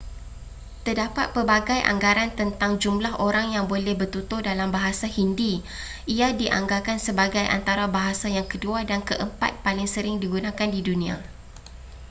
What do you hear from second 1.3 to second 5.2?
pelbagai anggaran tentang jumlah orang yang boleh bertutur dalam bahasa